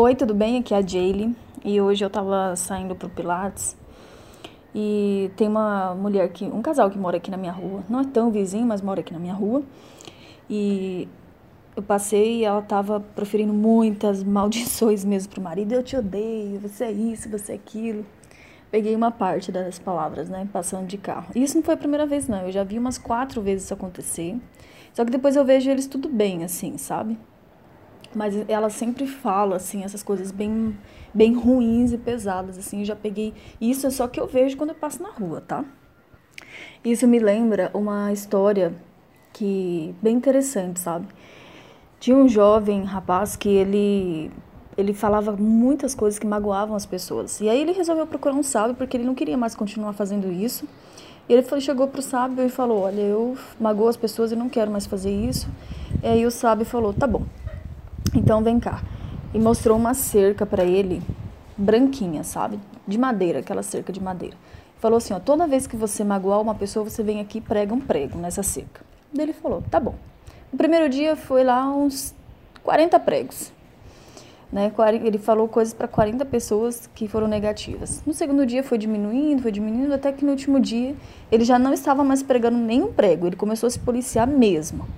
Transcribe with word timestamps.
Oi, 0.00 0.14
tudo 0.14 0.32
bem? 0.32 0.58
Aqui 0.58 0.72
é 0.72 0.76
a 0.76 0.80
Jaylee 0.80 1.34
e 1.64 1.80
hoje 1.80 2.04
eu 2.04 2.08
tava 2.08 2.54
saindo 2.54 2.94
pro 2.94 3.08
Pilates 3.08 3.76
e 4.72 5.28
tem 5.36 5.48
uma 5.48 5.92
mulher 5.92 6.28
que, 6.28 6.44
um 6.44 6.62
casal 6.62 6.88
que 6.88 6.96
mora 6.96 7.16
aqui 7.16 7.32
na 7.32 7.36
minha 7.36 7.50
rua, 7.50 7.82
não 7.90 7.98
é 7.98 8.04
tão 8.04 8.30
vizinho, 8.30 8.64
mas 8.64 8.80
mora 8.80 9.00
aqui 9.00 9.12
na 9.12 9.18
minha 9.18 9.34
rua 9.34 9.60
e 10.48 11.08
eu 11.74 11.82
passei 11.82 12.36
e 12.36 12.44
ela 12.44 12.62
tava 12.62 13.00
proferindo 13.00 13.52
muitas 13.52 14.22
maldições 14.22 15.04
mesmo 15.04 15.32
pro 15.32 15.42
marido, 15.42 15.72
eu 15.72 15.82
te 15.82 15.96
odeio, 15.96 16.60
você 16.60 16.84
é 16.84 16.92
isso, 16.92 17.28
você 17.28 17.50
é 17.50 17.54
aquilo. 17.56 18.06
Peguei 18.70 18.94
uma 18.94 19.10
parte 19.10 19.50
das 19.50 19.80
palavras, 19.80 20.28
né, 20.28 20.48
passando 20.52 20.86
de 20.86 20.96
carro. 20.96 21.32
E 21.34 21.42
isso 21.42 21.56
não 21.56 21.64
foi 21.64 21.74
a 21.74 21.76
primeira 21.76 22.06
vez 22.06 22.28
não, 22.28 22.42
eu 22.42 22.52
já 22.52 22.62
vi 22.62 22.78
umas 22.78 22.98
quatro 22.98 23.42
vezes 23.42 23.64
isso 23.64 23.74
acontecer. 23.74 24.36
Só 24.94 25.04
que 25.04 25.10
depois 25.10 25.34
eu 25.34 25.44
vejo 25.44 25.68
eles 25.68 25.88
tudo 25.88 26.08
bem, 26.08 26.44
assim, 26.44 26.78
sabe? 26.78 27.18
Mas 28.18 28.34
ela 28.48 28.68
sempre 28.68 29.06
fala, 29.06 29.54
assim, 29.54 29.84
essas 29.84 30.02
coisas 30.02 30.32
bem, 30.32 30.76
bem 31.14 31.34
ruins 31.34 31.92
e 31.92 31.96
pesadas, 31.96 32.58
assim. 32.58 32.84
Já 32.84 32.96
peguei. 32.96 33.32
Isso 33.60 33.86
é 33.86 33.90
só 33.90 34.08
que 34.08 34.18
eu 34.18 34.26
vejo 34.26 34.56
quando 34.56 34.70
eu 34.70 34.74
passo 34.74 35.00
na 35.00 35.10
rua, 35.10 35.40
tá? 35.40 35.64
Isso 36.84 37.06
me 37.06 37.20
lembra 37.20 37.70
uma 37.72 38.12
história 38.12 38.74
que 39.32 39.94
bem 40.02 40.16
interessante, 40.16 40.80
sabe? 40.80 41.06
Tinha 42.00 42.16
um 42.16 42.28
jovem 42.28 42.82
rapaz 42.82 43.36
que 43.36 43.48
ele 43.48 44.32
ele 44.76 44.92
falava 44.92 45.32
muitas 45.36 45.94
coisas 45.94 46.18
que 46.18 46.26
magoavam 46.26 46.74
as 46.74 46.86
pessoas. 46.86 47.40
E 47.40 47.48
aí 47.48 47.60
ele 47.60 47.72
resolveu 47.72 48.06
procurar 48.06 48.34
um 48.34 48.42
sábio 48.42 48.74
porque 48.74 48.96
ele 48.96 49.04
não 49.04 49.14
queria 49.14 49.36
mais 49.36 49.54
continuar 49.54 49.92
fazendo 49.92 50.32
isso. 50.32 50.66
E 51.28 51.32
ele 51.32 51.42
foi, 51.42 51.60
chegou 51.60 51.86
pro 51.86 52.02
sábio 52.02 52.44
e 52.44 52.48
falou: 52.48 52.80
"Olha, 52.80 53.00
eu 53.00 53.36
magoo 53.60 53.86
as 53.86 53.96
pessoas 53.96 54.32
e 54.32 54.36
não 54.36 54.48
quero 54.48 54.72
mais 54.72 54.86
fazer 54.86 55.12
isso". 55.12 55.48
E 56.02 56.06
aí 56.06 56.26
o 56.26 56.30
sábio 56.32 56.66
falou: 56.66 56.92
"Tá 56.92 57.06
bom. 57.06 57.22
Então 58.14 58.42
vem 58.42 58.58
cá. 58.58 58.82
E 59.34 59.38
mostrou 59.38 59.76
uma 59.76 59.94
cerca 59.94 60.46
para 60.46 60.64
ele, 60.64 61.02
branquinha, 61.56 62.24
sabe? 62.24 62.58
De 62.86 62.96
madeira, 62.96 63.40
aquela 63.40 63.62
cerca 63.62 63.92
de 63.92 64.00
madeira. 64.00 64.36
Falou 64.78 64.96
assim: 64.98 65.12
ó, 65.12 65.20
toda 65.20 65.46
vez 65.46 65.66
que 65.66 65.76
você 65.76 66.04
magoar 66.04 66.40
uma 66.40 66.54
pessoa, 66.54 66.88
você 66.88 67.02
vem 67.02 67.20
aqui 67.20 67.38
e 67.38 67.40
prega 67.40 67.74
um 67.74 67.80
prego 67.80 68.18
nessa 68.18 68.42
cerca. 68.42 68.80
Daí 69.12 69.26
ele 69.26 69.32
falou: 69.32 69.62
tá 69.70 69.78
bom. 69.78 69.94
No 70.52 70.56
primeiro 70.56 70.88
dia 70.88 71.14
foi 71.14 71.44
lá 71.44 71.68
uns 71.68 72.14
40 72.62 72.98
pregos. 73.00 73.52
Né? 74.50 74.72
Ele 75.04 75.18
falou 75.18 75.46
coisas 75.46 75.74
para 75.74 75.86
40 75.86 76.24
pessoas 76.24 76.88
que 76.94 77.06
foram 77.06 77.28
negativas. 77.28 78.02
No 78.06 78.14
segundo 78.14 78.46
dia 78.46 78.62
foi 78.62 78.78
diminuindo, 78.78 79.42
foi 79.42 79.52
diminuindo, 79.52 79.92
até 79.92 80.10
que 80.10 80.24
no 80.24 80.30
último 80.30 80.58
dia 80.58 80.94
ele 81.30 81.44
já 81.44 81.58
não 81.58 81.74
estava 81.74 82.02
mais 82.02 82.22
pregando 82.22 82.56
nenhum 82.56 82.90
prego, 82.90 83.26
ele 83.26 83.36
começou 83.36 83.66
a 83.66 83.70
se 83.70 83.78
policiar 83.78 84.26
mesmo. 84.26 84.88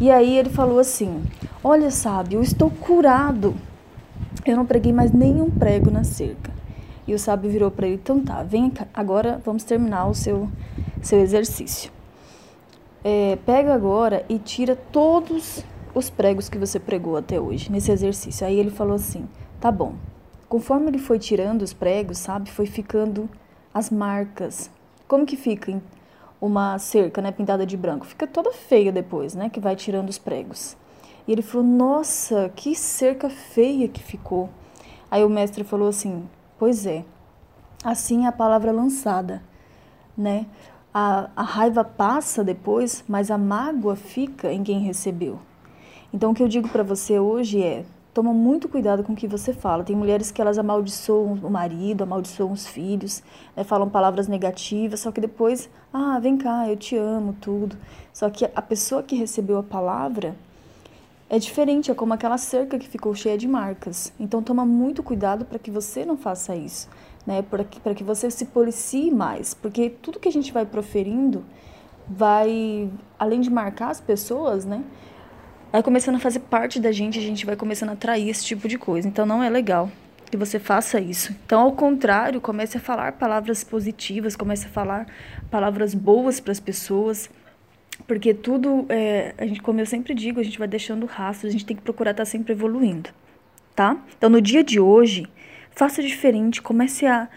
E 0.00 0.10
aí 0.10 0.36
ele 0.36 0.50
falou 0.50 0.78
assim: 0.78 1.24
Olha, 1.62 1.90
sábio, 1.90 2.38
eu 2.38 2.42
estou 2.42 2.70
curado. 2.70 3.54
Eu 4.46 4.56
não 4.56 4.64
preguei 4.64 4.92
mais 4.92 5.12
nenhum 5.12 5.50
prego 5.50 5.90
na 5.90 6.04
cerca. 6.04 6.52
E 7.06 7.14
o 7.14 7.18
sábio 7.18 7.50
virou 7.50 7.70
para 7.70 7.86
ele: 7.86 7.96
Então 7.96 8.20
tá, 8.20 8.42
vem 8.42 8.70
cá, 8.70 8.86
agora 8.94 9.40
vamos 9.44 9.64
terminar 9.64 10.06
o 10.06 10.14
seu, 10.14 10.48
seu 11.02 11.18
exercício. 11.18 11.90
É, 13.02 13.38
pega 13.44 13.74
agora 13.74 14.24
e 14.28 14.38
tira 14.38 14.76
todos 14.76 15.64
os 15.94 16.10
pregos 16.10 16.48
que 16.48 16.58
você 16.58 16.78
pregou 16.78 17.16
até 17.16 17.40
hoje 17.40 17.72
nesse 17.72 17.90
exercício. 17.90 18.46
Aí 18.46 18.58
ele 18.58 18.70
falou 18.70 18.94
assim: 18.94 19.26
Tá 19.60 19.72
bom. 19.72 19.94
Conforme 20.48 20.88
ele 20.88 20.98
foi 20.98 21.18
tirando 21.18 21.62
os 21.62 21.72
pregos, 21.72 22.18
sabe, 22.18 22.50
foi 22.50 22.66
ficando 22.66 23.28
as 23.74 23.90
marcas. 23.90 24.70
Como 25.06 25.26
que 25.26 25.36
fica 25.36 25.80
uma 26.40 26.78
cerca, 26.78 27.20
né, 27.20 27.30
pintada 27.32 27.66
de 27.66 27.76
branco? 27.76 28.06
Fica 28.06 28.26
toda 28.26 28.52
feia 28.52 28.92
depois, 28.92 29.34
né, 29.34 29.48
que 29.48 29.60
vai 29.60 29.74
tirando 29.76 30.08
os 30.08 30.18
pregos. 30.18 30.76
E 31.26 31.32
ele 31.32 31.42
falou: 31.42 31.66
Nossa, 31.66 32.50
que 32.56 32.74
cerca 32.74 33.28
feia 33.28 33.86
que 33.86 34.02
ficou. 34.02 34.48
Aí 35.10 35.22
o 35.22 35.28
mestre 35.28 35.62
falou 35.62 35.88
assim: 35.88 36.28
Pois 36.58 36.86
é, 36.86 37.04
assim 37.84 38.24
é 38.24 38.28
a 38.28 38.32
palavra 38.32 38.72
lançada, 38.72 39.42
né? 40.16 40.46
A, 40.92 41.28
a 41.36 41.42
raiva 41.42 41.84
passa 41.84 42.42
depois, 42.42 43.04
mas 43.06 43.30
a 43.30 43.36
mágoa 43.36 43.94
fica 43.94 44.52
em 44.52 44.64
quem 44.64 44.80
recebeu. 44.80 45.38
Então, 46.12 46.30
o 46.30 46.34
que 46.34 46.42
eu 46.42 46.48
digo 46.48 46.68
para 46.68 46.82
você 46.82 47.18
hoje 47.18 47.62
é: 47.62 47.84
toma 48.18 48.34
muito 48.34 48.68
cuidado 48.68 49.04
com 49.04 49.12
o 49.12 49.16
que 49.16 49.28
você 49.28 49.52
fala. 49.52 49.84
Tem 49.84 49.94
mulheres 49.94 50.32
que 50.32 50.42
elas 50.42 50.58
amaldiçoam 50.58 51.34
o 51.34 51.48
marido, 51.48 52.02
amaldiçoam 52.02 52.50
os 52.50 52.66
filhos, 52.66 53.22
né, 53.56 53.62
falam 53.62 53.88
palavras 53.88 54.26
negativas, 54.26 54.98
só 54.98 55.12
que 55.12 55.20
depois, 55.20 55.70
ah, 55.92 56.18
vem 56.18 56.36
cá, 56.36 56.68
eu 56.68 56.76
te 56.76 56.96
amo, 56.96 57.36
tudo. 57.40 57.76
Só 58.12 58.28
que 58.28 58.44
a 58.44 58.60
pessoa 58.60 59.04
que 59.04 59.14
recebeu 59.14 59.56
a 59.56 59.62
palavra 59.62 60.34
é 61.30 61.38
diferente, 61.38 61.92
é 61.92 61.94
como 61.94 62.12
aquela 62.12 62.38
cerca 62.38 62.76
que 62.76 62.88
ficou 62.88 63.14
cheia 63.14 63.38
de 63.38 63.46
marcas. 63.46 64.12
Então 64.18 64.42
toma 64.42 64.66
muito 64.66 65.00
cuidado 65.00 65.44
para 65.44 65.60
que 65.60 65.70
você 65.70 66.04
não 66.04 66.16
faça 66.16 66.56
isso, 66.56 66.88
né? 67.24 67.40
Para 67.42 67.62
que, 67.62 67.78
que 67.94 68.02
você 68.02 68.28
se 68.32 68.46
policie 68.46 69.12
mais, 69.12 69.54
porque 69.54 69.90
tudo 69.90 70.18
que 70.18 70.28
a 70.28 70.32
gente 70.32 70.52
vai 70.52 70.66
proferindo 70.66 71.44
vai, 72.08 72.90
além 73.16 73.40
de 73.40 73.48
marcar 73.48 73.90
as 73.90 74.00
pessoas, 74.00 74.64
né? 74.64 74.82
Vai 75.70 75.82
começando 75.82 76.16
a 76.16 76.18
fazer 76.18 76.40
parte 76.40 76.80
da 76.80 76.92
gente, 76.92 77.18
a 77.18 77.22
gente 77.22 77.44
vai 77.44 77.56
começando 77.56 77.90
a 77.90 77.92
atrair 77.92 78.28
esse 78.28 78.44
tipo 78.44 78.68
de 78.68 78.78
coisa. 78.78 79.06
Então 79.06 79.26
não 79.26 79.42
é 79.42 79.50
legal 79.50 79.90
que 80.30 80.36
você 80.36 80.58
faça 80.58 81.00
isso. 81.00 81.34
Então, 81.44 81.60
ao 81.62 81.72
contrário, 81.72 82.40
comece 82.40 82.76
a 82.76 82.80
falar 82.80 83.12
palavras 83.12 83.64
positivas, 83.64 84.36
comece 84.36 84.66
a 84.66 84.68
falar 84.68 85.06
palavras 85.50 85.94
boas 85.94 86.38
para 86.38 86.52
as 86.52 86.60
pessoas 86.60 87.30
porque 88.06 88.32
tudo, 88.32 88.86
é, 88.88 89.34
a 89.36 89.46
gente, 89.46 89.60
como 89.60 89.80
eu 89.80 89.86
sempre 89.86 90.14
digo, 90.14 90.40
a 90.40 90.42
gente 90.42 90.58
vai 90.58 90.68
deixando 90.68 91.06
rastros, 91.06 91.50
a 91.50 91.52
gente 91.52 91.66
tem 91.66 91.76
que 91.76 91.82
procurar 91.82 92.12
estar 92.12 92.24
tá 92.24 92.30
sempre 92.30 92.52
evoluindo, 92.52 93.10
tá? 93.74 93.96
Então, 94.16 94.30
no 94.30 94.40
dia 94.40 94.62
de 94.62 94.78
hoje, 94.78 95.26
faça 95.70 96.02
diferente, 96.02 96.62
comece 96.62 97.06
a, 97.06 97.28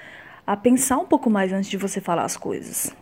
a 0.45 0.55
pensar 0.55 0.97
um 0.97 1.05
pouco 1.05 1.29
mais 1.29 1.51
antes 1.51 1.69
de 1.69 1.77
você 1.77 1.99
falar 1.99 2.23
as 2.23 2.37
coisas. 2.37 2.95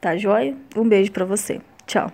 Tá 0.00 0.16
joia? 0.16 0.56
Um 0.76 0.88
beijo 0.88 1.10
para 1.12 1.24
você. 1.24 1.60
Tchau. 1.86 2.12